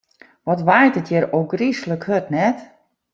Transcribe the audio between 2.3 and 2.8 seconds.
net?